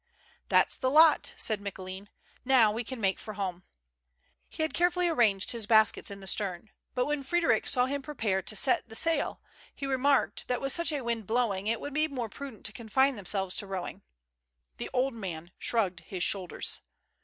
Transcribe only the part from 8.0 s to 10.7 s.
prepare to set the sail, he remarked that,